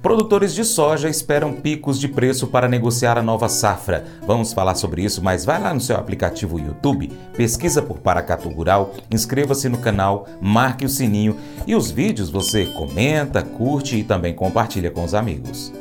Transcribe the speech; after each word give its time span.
Produtores 0.00 0.54
de 0.54 0.64
soja 0.64 1.08
esperam 1.08 1.52
picos 1.52 1.98
de 1.98 2.06
preço 2.06 2.46
para 2.46 2.68
negociar 2.68 3.18
a 3.18 3.22
nova 3.22 3.48
safra. 3.48 4.04
Vamos 4.24 4.52
falar 4.52 4.76
sobre 4.76 5.02
isso, 5.02 5.22
mas 5.22 5.44
vai 5.44 5.60
lá 5.60 5.74
no 5.74 5.80
seu 5.80 5.96
aplicativo 5.96 6.58
YouTube, 6.58 7.10
pesquisa 7.36 7.82
por 7.82 7.98
Paracatu 7.98 8.48
Rural, 8.48 8.94
inscreva-se 9.10 9.68
no 9.68 9.78
canal, 9.78 10.28
marque 10.40 10.84
o 10.84 10.88
sininho 10.88 11.36
e 11.66 11.74
os 11.74 11.90
vídeos 11.90 12.30
você 12.30 12.66
comenta, 12.66 13.42
curte 13.42 13.96
e 13.96 14.04
também 14.04 14.34
compartilha 14.34 14.90
com 14.90 15.02
os 15.02 15.14
amigos. 15.14 15.72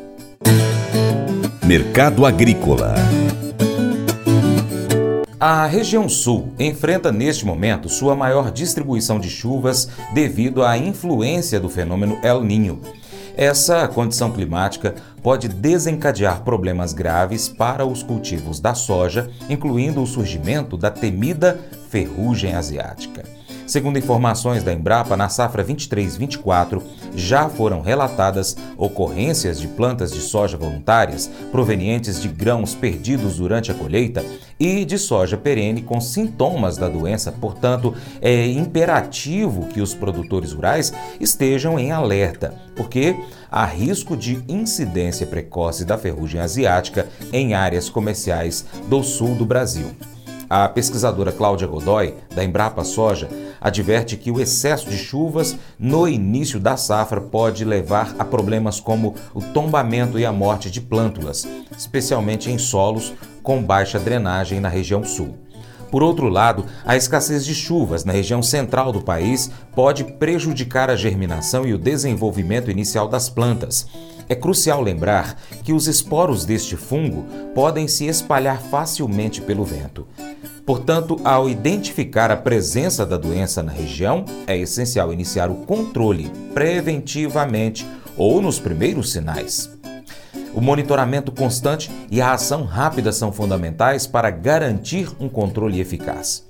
Mercado 1.63 2.25
Agrícola 2.25 2.95
a 5.39 5.68
região 5.68 6.09
sul 6.09 6.52
enfrenta 6.57 7.11
neste 7.11 7.45
momento 7.45 7.88
sua 7.88 8.15
maior 8.15 8.49
distribuição 8.49 9.20
de 9.20 9.29
chuvas 9.29 9.88
devido 10.11 10.63
à 10.63 10.75
influência 10.75 11.59
do 11.59 11.70
fenômeno 11.70 12.18
El 12.23 12.43
Ninho. 12.43 12.81
Essa 13.38 13.88
condição 13.88 14.31
climática 14.31 14.95
pode 15.21 15.47
desencadear 15.47 16.41
problemas 16.41 16.91
graves 16.91 17.48
para 17.48 17.85
os 17.85 18.02
cultivos 18.02 18.59
da 18.59 18.73
soja, 18.73 19.29
incluindo 19.48 20.02
o 20.02 20.07
surgimento 20.07 20.75
da 20.75 20.89
temida 20.89 21.59
ferrugem 21.88 22.55
asiática. 22.55 23.37
Segundo 23.67 23.99
informações 23.99 24.63
da 24.63 24.71
Embrapa, 24.71 25.17
na 25.17 25.27
safra 25.27 25.62
23-24 25.62 26.81
já 27.13 27.49
foram 27.49 27.81
relatadas 27.81 28.55
ocorrências 28.77 29.59
de 29.59 29.67
plantas 29.67 30.13
de 30.13 30.21
soja 30.21 30.55
voluntárias 30.55 31.30
provenientes 31.52 32.21
de 32.21 32.30
grãos 32.30 32.73
perdidos 32.73 33.35
durante 33.35 33.70
a 33.70 33.73
colheita 33.73 34.23
e 34.57 34.85
de 34.85 34.98
soja 34.98 35.35
perene 35.35 35.81
com 35.81 35.99
sintomas 35.99 36.77
da 36.77 36.88
doença. 36.88 37.30
Portanto, 37.30 37.93
é 38.21 38.48
imperativo 38.48 39.68
que 39.68 39.81
os 39.81 39.93
produtores 39.93 40.54
rurais 40.54 40.93
estejam 41.20 41.77
em 41.77 41.91
alerta, 41.91 42.54
porque 42.73 43.18
há 43.52 43.65
risco 43.65 44.15
de 44.15 44.41
incidência 44.48 45.27
precoce 45.27 45.84
da 45.84 45.98
ferrugem 45.98 46.40
asiática 46.40 47.05
em 47.34 47.54
áreas 47.54 47.90
comerciais 47.90 48.63
do 48.88 49.04
sul 49.04 49.35
do 49.35 49.45
Brasil. 49.45 49.88
A 50.49 50.70
pesquisadora 50.70 51.34
Cláudia 51.34 51.68
Godoy, 51.68 52.13
da 52.34 52.41
Embrapa 52.41 52.85
Soja, 52.85 53.27
adverte 53.68 54.18
que 54.18 54.32
o 54.32 54.40
excesso 54.41 54.90
de 54.90 54.98
chuvas 54.98 55.55
no 55.77 56.07
início 56.07 56.60
da 56.60 56.76
safra 56.76 57.21
pode 57.21 57.63
levar 57.63 58.15
a 58.18 58.26
problemas 58.26 58.79
como 58.79 59.15
o 59.34 59.41
tombamento 59.41 60.18
e 60.18 60.26
a 60.26 60.32
morte 60.32 60.71
de 60.71 60.82
plântulas, 60.82 61.48
especialmente 61.77 62.51
em 62.51 62.57
solos 62.57 63.13
com 63.43 63.62
baixa 63.63 63.99
drenagem 63.99 64.59
na 64.59 64.69
região 64.69 65.03
sul. 65.03 65.35
Por 65.91 66.03
outro 66.03 66.28
lado, 66.28 66.66
a 66.85 66.97
escassez 66.97 67.45
de 67.45 67.56
chuvas 67.56 68.03
na 68.03 68.12
região 68.12 68.44
central 68.44 68.91
do 68.91 69.01
país 69.01 69.50
pode 69.73 70.03
prejudicar 70.03 70.90
a 70.90 70.95
germinação 70.95 71.66
e 71.66 71.73
o 71.73 71.78
desenvolvimento 71.78 72.69
inicial 72.69 73.07
das 73.07 73.29
plantas. 73.29 73.88
É 74.29 74.35
crucial 74.35 74.81
lembrar 74.81 75.38
que 75.63 75.72
os 75.72 75.88
esporos 75.88 76.44
deste 76.44 76.75
fungo 76.75 77.25
podem 77.56 77.88
se 77.88 78.06
espalhar 78.06 78.62
facilmente 78.62 79.41
pelo 79.41 79.63
vento. 79.63 80.06
Portanto, 80.68 81.18
ao 81.23 81.50
identificar 81.50 82.29
a 82.29 82.35
presença 82.35 83.06
da 83.06 83.16
doença 83.16 83.63
na 83.63 83.72
região, 83.72 84.25
é 84.46 84.57
essencial 84.57 85.13
iniciar 85.13 85.50
o 85.50 85.56
controle 85.66 86.29
preventivamente 86.53 87.88
ou 88.18 88.41
nos 88.41 88.59
primeiros 88.59 89.13
sinais. 89.13 89.72
O 90.53 90.59
monitoramento 90.59 91.31
constante 91.31 91.90
e 92.12 92.19
a 92.19 92.34
ação 92.34 92.66
rápida 92.66 93.13
são 93.13 93.31
fundamentais 93.31 94.06
para 94.06 94.29
garantir 94.29 95.09
um 95.22 95.29
controle 95.29 95.79
eficaz. 95.79 96.45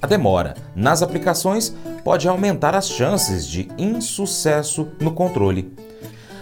A 0.00 0.06
demora 0.06 0.54
nas 0.74 1.02
aplicações 1.02 1.76
pode 2.02 2.26
aumentar 2.26 2.74
as 2.74 2.88
chances 2.88 3.46
de 3.46 3.68
insucesso 3.76 4.88
no 4.98 5.12
controle. 5.12 5.70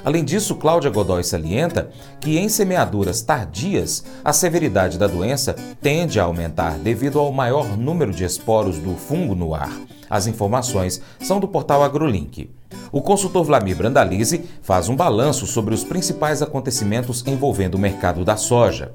Além 0.06 0.24
disso, 0.24 0.54
Cláudia 0.54 0.88
Godoy 0.88 1.24
salienta 1.24 1.90
que 2.20 2.38
em 2.38 2.48
semeaduras 2.48 3.22
tardias, 3.22 4.04
a 4.24 4.32
severidade 4.32 4.98
da 4.98 5.08
doença 5.08 5.56
tende 5.82 6.20
a 6.20 6.22
aumentar 6.22 6.78
devido 6.78 7.18
ao 7.18 7.32
maior 7.32 7.76
número 7.76 8.12
de 8.12 8.22
esporos 8.22 8.78
do 8.78 8.94
fungo 8.94 9.34
no 9.34 9.53
ar. 9.53 9.72
As 10.08 10.28
informações 10.28 11.03
são 11.19 11.41
do 11.41 11.48
portal 11.48 11.82
AgroLink. 11.82 12.48
O 12.92 13.03
consultor 13.03 13.44
Vlamir 13.44 13.76
Brandalize 13.76 14.44
faz 14.62 14.88
um 14.88 14.94
balanço 14.94 15.44
sobre 15.44 15.75
os 15.75 15.82
principais 15.82 16.41
acontecimentos 16.41 17.25
envolvendo 17.26 17.75
o 17.75 17.81
mercado 17.81 18.25
da 18.25 18.36
soja. 18.36 18.92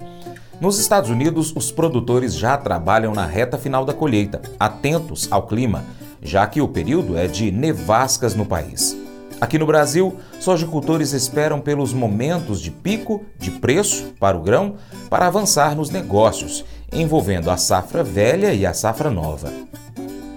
Nos 0.61 0.79
Estados 0.79 1.09
Unidos, 1.09 1.51
os 1.53 1.73
produtores 1.73 2.33
já 2.37 2.55
trabalham 2.55 3.13
na 3.13 3.25
reta 3.25 3.57
final 3.57 3.83
da 3.83 3.93
colheita, 3.93 4.41
atentos 4.57 5.27
ao 5.29 5.45
clima, 5.45 5.83
já 6.21 6.47
que 6.47 6.61
o 6.61 6.69
período 6.69 7.17
é 7.17 7.27
de 7.27 7.51
nevascas 7.51 8.33
no 8.33 8.45
país. 8.45 9.00
Aqui 9.41 9.57
no 9.57 9.65
Brasil, 9.65 10.19
sojicultores 10.39 11.13
esperam 11.13 11.59
pelos 11.59 11.93
momentos 11.93 12.61
de 12.61 12.69
pico 12.69 13.25
de 13.39 13.49
preço 13.49 14.13
para 14.19 14.37
o 14.37 14.41
grão 14.41 14.75
para 15.09 15.25
avançar 15.25 15.75
nos 15.75 15.89
negócios, 15.89 16.63
envolvendo 16.93 17.49
a 17.49 17.57
safra 17.57 18.03
velha 18.03 18.53
e 18.53 18.67
a 18.67 18.73
safra 18.73 19.09
nova. 19.09 19.51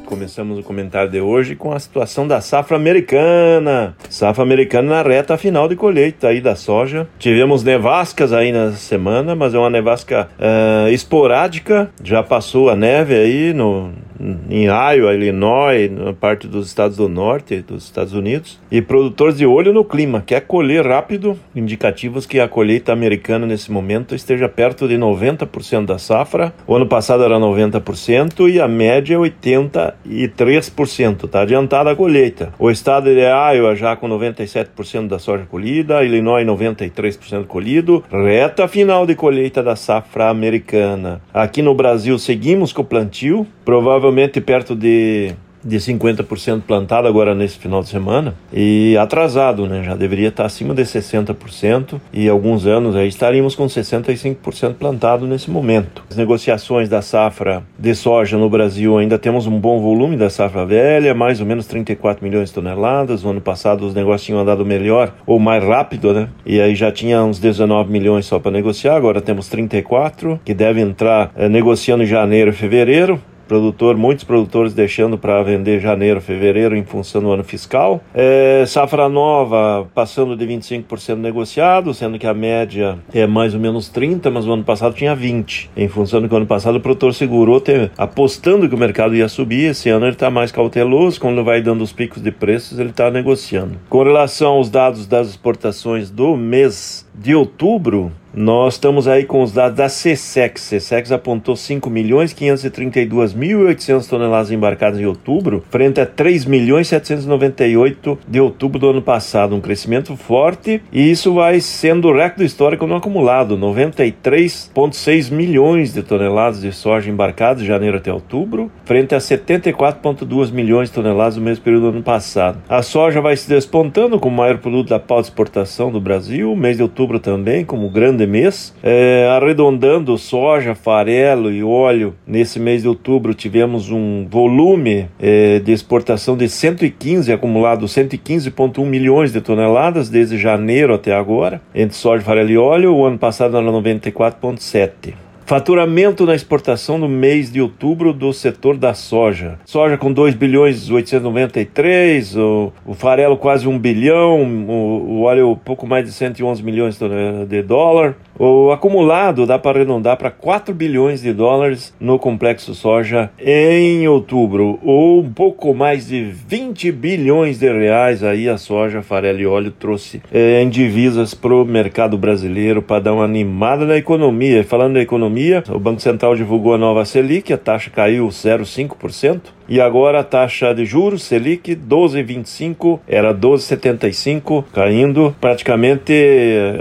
Começamos 0.06 0.58
o 0.58 0.62
comentário 0.62 1.10
de 1.10 1.20
hoje 1.20 1.54
com 1.54 1.72
a 1.72 1.78
situação 1.78 2.26
da 2.26 2.40
safra 2.40 2.76
americana. 2.76 3.94
Safra 4.08 4.42
americana 4.42 4.90
na 4.90 5.02
reta 5.02 5.36
final 5.36 5.68
de 5.68 5.76
colheita 5.76 6.28
aí 6.28 6.40
da 6.40 6.56
soja. 6.56 7.06
Tivemos 7.18 7.62
nevascas 7.62 8.32
aí 8.32 8.52
na 8.52 8.72
semana, 8.72 9.34
mas 9.34 9.54
é 9.54 9.58
uma 9.58 9.70
nevasca 9.70 10.28
uh, 10.38 10.88
esporádica. 10.88 11.90
Já 12.02 12.22
passou 12.22 12.70
a 12.70 12.76
neve 12.76 13.14
aí 13.14 13.52
no, 13.52 13.92
em 14.20 14.64
Iowa, 14.64 15.14
Illinois, 15.14 15.90
na 15.90 16.12
parte 16.12 16.46
dos 16.46 16.66
estados 16.66 16.96
do 16.96 17.08
norte 17.08 17.64
dos 17.66 17.84
Estados 17.84 18.12
Unidos. 18.12 18.60
E 18.70 18.80
produtores 18.80 19.38
de 19.38 19.46
olho 19.46 19.72
no 19.72 19.84
clima, 19.84 20.22
quer 20.24 20.42
colher 20.42 20.86
rápido, 20.86 21.38
indicativos 21.54 22.26
que 22.26 22.40
a 22.40 22.48
colheita 22.48 22.92
americana 22.92 23.46
nesse 23.46 23.70
momento 23.70 24.14
esteja 24.14 24.48
perto 24.48 24.88
de 24.88 24.96
90% 24.96 25.86
da 25.86 25.98
safra. 25.98 26.52
O 26.66 26.74
ano 26.74 26.86
passado 26.86 27.24
era 27.24 27.38
90% 27.38 28.50
e 28.50 28.60
a 28.60 28.68
média 28.68 29.14
é 29.14 29.18
83%. 29.18 31.24
Está 31.24 31.42
adiantada 31.42 31.90
a 31.90 31.96
colheita. 31.96 32.52
O 32.58 32.70
estado 32.70 33.06
de 33.06 33.20
Iowa 33.20 33.74
já 33.74 33.96
com 33.96 34.08
97% 34.08 35.08
da 35.08 35.18
soja 35.18 35.44
colhida, 35.44 36.04
Illinois 36.04 36.46
93% 36.46 37.46
colhido. 37.46 38.04
Reta 38.10 38.68
final 38.68 39.06
de 39.06 39.14
colheita 39.14 39.62
da 39.62 39.76
safra 39.76 40.28
americana. 40.28 41.20
Aqui 41.32 41.62
no 41.62 41.74
Brasil 41.74 42.18
seguimos 42.18 42.72
com 42.72 42.82
o 42.82 42.84
plantio, 42.84 43.46
provavelmente 43.64 44.04
provavelmente 44.14 44.40
perto 44.40 44.76
de 44.76 45.34
de 45.64 45.78
50% 45.78 46.62
plantado 46.66 47.08
agora 47.08 47.34
nesse 47.34 47.58
final 47.58 47.82
de 47.82 47.88
semana 47.88 48.34
e 48.52 48.96
atrasado, 48.98 49.66
né? 49.66 49.82
Já 49.82 49.94
deveria 49.94 50.28
estar 50.28 50.44
acima 50.44 50.74
de 50.74 50.82
60% 50.82 52.00
e 52.12 52.28
alguns 52.28 52.66
anos 52.66 52.94
aí 52.94 53.08
estaríamos 53.08 53.54
com 53.54 53.64
65% 53.64 54.74
plantado 54.74 55.26
nesse 55.26 55.50
momento. 55.50 56.04
As 56.10 56.16
negociações 56.16 56.88
da 56.88 57.00
safra 57.00 57.62
de 57.78 57.94
soja 57.94 58.36
no 58.36 58.50
Brasil 58.50 58.98
ainda 58.98 59.18
temos 59.18 59.46
um 59.46 59.58
bom 59.58 59.80
volume 59.80 60.16
da 60.16 60.28
safra 60.28 60.66
velha, 60.66 61.14
mais 61.14 61.40
ou 61.40 61.46
menos 61.46 61.66
34 61.66 62.22
milhões 62.22 62.50
de 62.50 62.54
toneladas. 62.54 63.22
No 63.22 63.30
ano 63.30 63.40
passado 63.40 63.86
os 63.86 63.94
negócios 63.94 64.26
tinham 64.26 64.40
andado 64.40 64.66
melhor 64.66 65.14
ou 65.26 65.38
mais 65.38 65.64
rápido, 65.64 66.12
né? 66.12 66.28
E 66.44 66.60
aí 66.60 66.74
já 66.74 66.92
tinha 66.92 67.24
uns 67.24 67.38
19 67.38 67.90
milhões 67.90 68.26
só 68.26 68.38
para 68.38 68.50
negociar, 68.50 68.96
agora 68.96 69.22
temos 69.22 69.48
34 69.48 70.38
que 70.44 70.52
devem 70.52 70.84
entrar 70.84 71.32
é, 71.34 71.48
negociando 71.48 72.02
em 72.02 72.06
janeiro 72.06 72.50
e 72.50 72.52
fevereiro 72.52 73.18
produtor, 73.46 73.96
muitos 73.96 74.24
produtores 74.24 74.74
deixando 74.74 75.16
para 75.16 75.42
vender 75.42 75.80
janeiro, 75.80 76.20
fevereiro 76.20 76.76
em 76.76 76.84
função 76.84 77.22
do 77.22 77.32
ano 77.32 77.44
fiscal. 77.44 78.02
É, 78.14 78.64
safra 78.66 79.08
nova 79.08 79.86
passando 79.94 80.36
de 80.36 80.46
25% 80.46 81.16
negociado, 81.16 81.94
sendo 81.94 82.18
que 82.18 82.26
a 82.26 82.34
média 82.34 82.98
é 83.12 83.26
mais 83.26 83.54
ou 83.54 83.60
menos 83.60 83.88
30, 83.88 84.30
mas 84.30 84.44
no 84.44 84.52
ano 84.52 84.64
passado 84.64 84.94
tinha 84.94 85.14
20. 85.14 85.70
Em 85.76 85.88
função 85.88 86.20
do 86.20 86.28
que 86.28 86.34
o 86.34 86.36
ano 86.36 86.46
passado 86.46 86.76
o 86.76 86.80
produtor 86.80 87.14
segurou, 87.14 87.62
apostando 87.96 88.68
que 88.68 88.74
o 88.74 88.78
mercado 88.78 89.14
ia 89.14 89.28
subir. 89.28 89.70
Esse 89.70 89.88
ano 89.88 90.06
ele 90.06 90.12
está 90.12 90.30
mais 90.30 90.50
cauteloso, 90.50 91.20
quando 91.20 91.44
vai 91.44 91.62
dando 91.62 91.82
os 91.82 91.92
picos 91.92 92.22
de 92.22 92.30
preços, 92.30 92.78
ele 92.78 92.90
está 92.90 93.10
negociando. 93.10 93.78
Com 93.88 94.02
relação 94.02 94.54
aos 94.54 94.68
dados 94.68 95.06
das 95.06 95.28
exportações 95.28 96.10
do 96.10 96.36
mês 96.36 97.06
de 97.14 97.34
outubro, 97.34 98.10
nós 98.36 98.74
estamos 98.74 99.06
aí 99.06 99.24
com 99.24 99.42
os 99.42 99.52
dados 99.52 99.76
da 99.76 99.86
CSEX. 99.86 100.70
CSEX 100.70 101.12
apontou 101.12 101.54
5 101.54 101.88
milhões 101.88 102.34
532.800 102.34 104.08
toneladas 104.08 104.50
embarcadas 104.50 104.98
em 104.98 105.06
outubro, 105.06 105.62
frente 105.70 106.00
a 106.00 106.06
3 106.06 106.44
milhões 106.44 106.88
798 106.88 108.18
de 108.26 108.40
outubro 108.40 108.78
do 108.78 108.90
ano 108.90 109.02
passado, 109.02 109.54
um 109.54 109.60
crescimento 109.60 110.16
forte, 110.16 110.82
e 110.92 111.10
isso 111.10 111.34
vai 111.34 111.60
sendo 111.60 112.08
o 112.08 112.12
recorde 112.12 112.44
histórico 112.44 112.86
no 112.86 112.96
acumulado, 112.96 113.56
93.6 113.56 115.30
milhões 115.30 115.92
de 115.92 116.02
toneladas 116.02 116.60
de 116.60 116.72
soja 116.72 117.08
embarcadas 117.08 117.62
de 117.62 117.68
janeiro 117.68 117.98
até 117.98 118.12
outubro, 118.12 118.70
frente 118.84 119.14
a 119.14 119.18
74.2 119.18 120.50
milhões 120.50 120.88
de 120.88 120.94
toneladas 120.94 121.36
no 121.36 121.42
mesmo 121.42 121.62
período 121.62 121.82
do 121.82 121.88
ano 121.90 122.02
passado. 122.02 122.58
A 122.68 122.82
soja 122.82 123.20
vai 123.20 123.36
se 123.36 123.48
despontando 123.48 124.18
como 124.18 124.36
maior 124.36 124.58
produto 124.58 124.88
da 124.88 124.98
pauta 124.98 125.22
de 125.22 125.28
exportação 125.28 125.92
do 125.92 126.00
Brasil, 126.00 126.56
mês 126.56 126.78
de 126.78 126.82
outubro 126.82 127.20
também, 127.20 127.64
como 127.64 127.88
grande 127.88 128.23
de 128.24 128.30
mês. 128.30 128.74
É, 128.82 129.28
arredondando 129.30 130.16
soja, 130.18 130.74
farelo 130.74 131.52
e 131.52 131.62
óleo, 131.62 132.14
nesse 132.26 132.58
mês 132.58 132.82
de 132.82 132.88
outubro 132.88 133.34
tivemos 133.34 133.90
um 133.90 134.26
volume 134.28 135.08
é, 135.20 135.58
de 135.58 135.72
exportação 135.72 136.36
de 136.36 136.48
115 136.48 137.32
acumulado, 137.32 137.86
115,1 137.86 138.84
milhões 138.84 139.32
de 139.32 139.40
toneladas 139.40 140.08
desde 140.08 140.36
janeiro 140.38 140.94
até 140.94 141.14
agora, 141.14 141.60
entre 141.74 141.96
soja, 141.96 142.24
farelo 142.24 142.50
e 142.50 142.58
óleo. 142.58 142.94
O 142.94 143.04
ano 143.04 143.18
passado 143.18 143.56
era 143.56 143.66
94,7. 143.66 145.14
Faturamento 145.46 146.24
na 146.24 146.34
exportação 146.34 146.96
no 146.96 147.06
mês 147.06 147.52
de 147.52 147.60
outubro 147.60 148.14
do 148.14 148.32
setor 148.32 148.78
da 148.78 148.94
soja. 148.94 149.58
Soja 149.66 149.98
com 149.98 150.10
2 150.10 150.34
bilhões 150.34 150.90
893, 150.90 152.36
o, 152.36 152.72
o 152.86 152.94
farelo 152.94 153.36
quase 153.36 153.68
1 153.68 153.78
bilhão, 153.78 154.42
o, 154.42 154.72
o 154.72 155.22
óleo 155.22 155.54
pouco 155.62 155.86
mais 155.86 156.06
de 156.06 156.12
111 156.12 156.62
milhões 156.62 156.98
de 157.46 157.62
dólar. 157.62 158.16
O 158.38 158.72
acumulado 158.72 159.46
dá 159.46 159.58
para 159.58 159.78
arredondar 159.78 160.16
para 160.16 160.30
4 160.30 160.74
bilhões 160.74 161.20
de 161.22 161.32
dólares 161.32 161.94
no 162.00 162.18
complexo 162.18 162.74
soja 162.74 163.30
em 163.38 164.08
outubro, 164.08 164.78
ou 164.82 165.20
um 165.20 165.30
pouco 165.30 165.72
mais 165.72 166.08
de 166.08 166.24
20 166.24 166.90
bilhões 166.90 167.58
de 167.58 167.70
reais 167.70 168.24
aí 168.24 168.48
a 168.48 168.56
soja, 168.56 169.02
farelo 169.02 169.40
e 169.40 169.46
óleo 169.46 169.70
trouxe 169.70 170.20
é, 170.32 170.60
em 170.62 170.68
divisas 170.68 171.32
para 171.32 171.54
o 171.54 171.64
mercado 171.64 172.18
brasileiro 172.18 172.82
para 172.82 173.02
dar 173.02 173.12
uma 173.12 173.24
animada 173.24 173.84
na 173.84 173.96
economia. 173.96 174.64
Falando 174.64 174.94
da 174.94 175.00
economia, 175.00 175.33
o 175.70 175.78
Banco 175.78 176.00
Central 176.00 176.36
divulgou 176.36 176.74
a 176.74 176.78
nova 176.78 177.04
Selic, 177.04 177.52
a 177.52 177.58
taxa 177.58 177.90
caiu 177.90 178.26
0,5%. 178.28 179.40
E 179.68 179.80
agora 179.80 180.20
a 180.20 180.24
taxa 180.24 180.74
de 180.74 180.84
juros 180.84 181.22
Selic 181.22 181.74
12,25 181.74 183.00
era 183.08 183.34
12,75, 183.34 184.64
caindo 184.72 185.34
praticamente 185.40 186.12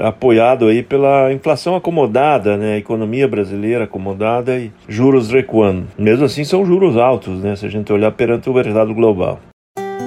apoiado 0.02 0.68
aí 0.68 0.84
pela 0.84 1.32
inflação 1.32 1.76
acomodada, 1.76 2.58
né? 2.58 2.74
A 2.74 2.78
economia 2.78 3.28
brasileira 3.28 3.86
acomodada 3.86 4.60
e 4.60 4.72
juros 4.88 5.32
recuando. 5.32 5.88
Mesmo 5.98 6.26
assim 6.26 6.44
são 6.44 6.66
juros 6.66 6.98
altos, 6.98 7.42
né? 7.42 7.56
Se 7.56 7.66
a 7.66 7.70
gente 7.70 7.92
olhar 7.94 8.12
perante 8.12 8.50
o 8.50 8.54
mercado 8.54 8.94
global. 8.94 9.40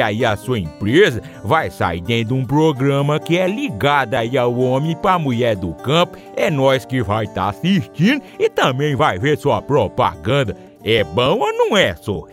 aí 0.00 0.24
a 0.24 0.36
sua 0.36 0.58
empresa 0.58 1.22
vai 1.44 1.70
sair 1.70 2.00
dentro 2.00 2.34
de 2.34 2.40
um 2.40 2.44
programa 2.44 3.18
que 3.20 3.36
é 3.38 3.46
ligado 3.46 4.14
aí 4.14 4.36
ao 4.36 4.56
homem 4.58 4.96
para 4.96 5.18
mulher 5.18 5.56
do 5.56 5.72
campo. 5.74 6.16
É 6.36 6.50
nós 6.50 6.84
que 6.84 7.02
vai 7.02 7.24
estar 7.24 7.44
tá 7.44 7.48
assistindo 7.50 8.22
e 8.38 8.48
também 8.48 8.94
vai 8.94 9.18
ver 9.18 9.38
sua 9.38 9.60
propaganda. 9.60 10.56
É 10.84 11.02
bom 11.02 11.38
ou 11.38 11.52
não 11.52 11.76
é, 11.76 11.94
só? 11.96 12.24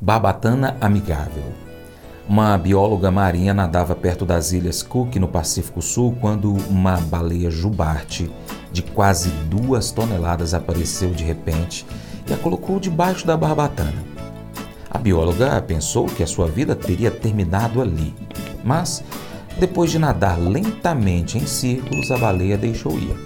Barbatana 0.00 0.76
amigável. 0.80 1.44
Uma 2.28 2.56
bióloga 2.56 3.10
marinha 3.10 3.52
nadava 3.52 3.94
perto 3.94 4.24
das 4.24 4.52
ilhas 4.52 4.82
Cook, 4.82 5.16
no 5.16 5.28
Pacífico 5.28 5.82
Sul, 5.82 6.16
quando 6.20 6.52
uma 6.70 6.96
baleia 6.96 7.50
jubarte 7.50 8.30
de 8.72 8.82
quase 8.82 9.30
duas 9.50 9.90
toneladas 9.90 10.54
apareceu 10.54 11.10
de 11.10 11.24
repente 11.24 11.84
e 12.28 12.32
a 12.32 12.36
colocou 12.36 12.78
debaixo 12.78 13.26
da 13.26 13.36
barbatana. 13.36 14.11
A 14.94 14.98
bióloga 14.98 15.62
pensou 15.62 16.04
que 16.04 16.22
a 16.22 16.26
sua 16.26 16.46
vida 16.46 16.76
teria 16.76 17.10
terminado 17.10 17.80
ali, 17.80 18.14
mas 18.62 19.02
depois 19.58 19.90
de 19.90 19.98
nadar 19.98 20.38
lentamente 20.38 21.38
em 21.38 21.46
círculos, 21.46 22.10
a 22.10 22.18
baleia 22.18 22.58
deixou 22.58 22.98
ir. 22.98 23.16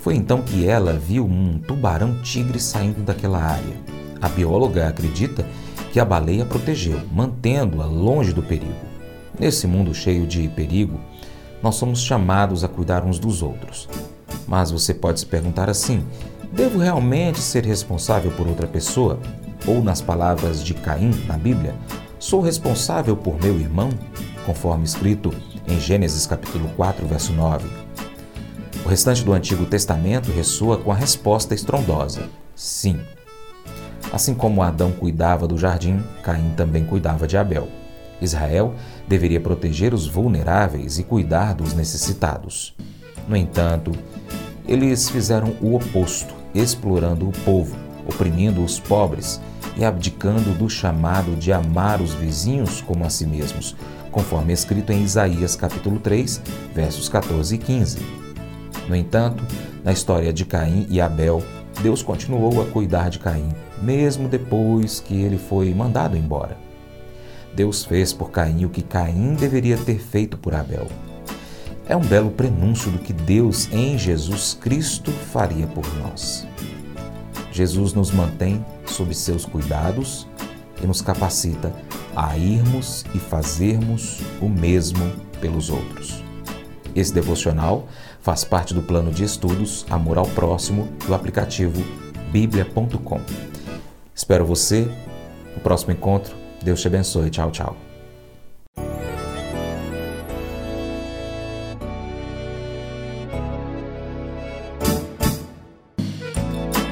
Foi 0.00 0.14
então 0.14 0.40
que 0.40 0.66
ela 0.66 0.94
viu 0.94 1.26
um 1.26 1.58
tubarão-tigre 1.58 2.58
saindo 2.58 3.02
daquela 3.02 3.42
área. 3.42 3.76
A 4.22 4.28
bióloga 4.30 4.88
acredita 4.88 5.46
que 5.92 6.00
a 6.00 6.04
baleia 6.04 6.46
protegeu, 6.46 6.98
mantendo-a 7.12 7.84
longe 7.84 8.32
do 8.32 8.42
perigo. 8.42 8.72
Nesse 9.38 9.66
mundo 9.66 9.92
cheio 9.92 10.26
de 10.26 10.48
perigo, 10.48 10.98
nós 11.62 11.74
somos 11.74 12.00
chamados 12.00 12.64
a 12.64 12.68
cuidar 12.68 13.04
uns 13.04 13.18
dos 13.18 13.42
outros. 13.42 13.86
Mas 14.48 14.70
você 14.70 14.94
pode 14.94 15.20
se 15.20 15.26
perguntar 15.26 15.68
assim: 15.68 16.02
devo 16.50 16.78
realmente 16.78 17.38
ser 17.38 17.66
responsável 17.66 18.30
por 18.30 18.48
outra 18.48 18.66
pessoa? 18.66 19.20
Ou, 19.66 19.82
nas 19.82 20.00
palavras 20.00 20.62
de 20.62 20.74
Caim 20.74 21.10
na 21.26 21.36
Bíblia, 21.36 21.74
sou 22.18 22.40
responsável 22.40 23.16
por 23.16 23.40
meu 23.42 23.58
irmão? 23.58 23.90
Conforme 24.44 24.84
escrito 24.84 25.34
em 25.66 25.80
Gênesis 25.80 26.24
capítulo 26.26 26.68
4, 26.76 27.04
verso 27.06 27.32
9. 27.32 27.68
O 28.84 28.88
restante 28.88 29.24
do 29.24 29.32
Antigo 29.32 29.66
Testamento 29.66 30.30
ressoa 30.30 30.78
com 30.78 30.92
a 30.92 30.94
resposta 30.94 31.52
estrondosa: 31.52 32.28
sim. 32.54 33.00
Assim 34.12 34.34
como 34.34 34.62
Adão 34.62 34.92
cuidava 34.92 35.48
do 35.48 35.58
jardim, 35.58 36.00
Caim 36.22 36.50
também 36.56 36.84
cuidava 36.84 37.26
de 37.26 37.36
Abel. 37.36 37.66
Israel 38.22 38.72
deveria 39.08 39.40
proteger 39.40 39.92
os 39.92 40.06
vulneráveis 40.06 41.00
e 41.00 41.02
cuidar 41.02 41.54
dos 41.54 41.74
necessitados. 41.74 42.74
No 43.28 43.36
entanto, 43.36 43.90
eles 44.66 45.10
fizeram 45.10 45.56
o 45.60 45.74
oposto, 45.74 46.32
explorando 46.54 47.28
o 47.28 47.32
povo, 47.32 47.76
oprimindo 48.06 48.62
os 48.64 48.78
pobres 48.78 49.40
e 49.76 49.84
abdicando 49.84 50.52
do 50.54 50.68
chamado 50.68 51.36
de 51.36 51.52
amar 51.52 52.00
os 52.00 52.14
vizinhos 52.14 52.80
como 52.80 53.04
a 53.04 53.10
si 53.10 53.26
mesmos, 53.26 53.76
conforme 54.10 54.52
escrito 54.52 54.92
em 54.92 55.02
Isaías 55.02 55.54
capítulo 55.54 56.00
3, 56.00 56.40
versos 56.74 57.08
14 57.08 57.54
e 57.54 57.58
15. 57.58 57.98
No 58.88 58.96
entanto, 58.96 59.44
na 59.84 59.92
história 59.92 60.32
de 60.32 60.44
Caim 60.44 60.86
e 60.88 61.00
Abel, 61.00 61.42
Deus 61.82 62.02
continuou 62.02 62.62
a 62.62 62.66
cuidar 62.66 63.10
de 63.10 63.18
Caim, 63.18 63.50
mesmo 63.82 64.28
depois 64.28 65.00
que 65.00 65.20
ele 65.20 65.36
foi 65.36 65.74
mandado 65.74 66.16
embora. 66.16 66.56
Deus 67.54 67.84
fez 67.84 68.12
por 68.12 68.30
Caim 68.30 68.64
o 68.64 68.70
que 68.70 68.82
Caim 68.82 69.34
deveria 69.34 69.76
ter 69.76 69.98
feito 69.98 70.36
por 70.38 70.54
Abel. 70.54 70.86
É 71.88 71.96
um 71.96 72.00
belo 72.00 72.30
prenúncio 72.30 72.90
do 72.90 72.98
que 72.98 73.12
Deus 73.12 73.68
em 73.72 73.96
Jesus 73.96 74.58
Cristo 74.60 75.10
faria 75.10 75.66
por 75.66 75.86
nós. 75.98 76.46
Jesus 77.56 77.94
nos 77.94 78.10
mantém 78.10 78.64
sob 78.84 79.14
seus 79.14 79.46
cuidados 79.46 80.26
e 80.82 80.86
nos 80.86 81.00
capacita 81.00 81.72
a 82.14 82.36
irmos 82.36 83.04
e 83.14 83.18
fazermos 83.18 84.20
o 84.42 84.48
mesmo 84.48 85.10
pelos 85.40 85.70
outros. 85.70 86.22
Esse 86.94 87.14
devocional 87.14 87.88
faz 88.20 88.44
parte 88.44 88.74
do 88.74 88.82
plano 88.82 89.10
de 89.10 89.24
estudos 89.24 89.86
Amor 89.88 90.18
ao 90.18 90.26
Próximo 90.26 90.88
do 91.06 91.14
aplicativo 91.14 91.82
bíblia.com. 92.30 93.20
Espero 94.14 94.44
você 94.44 94.86
no 95.54 95.62
próximo 95.62 95.92
encontro. 95.92 96.34
Deus 96.62 96.80
te 96.80 96.88
abençoe. 96.88 97.30
Tchau, 97.30 97.50
tchau. 97.50 97.85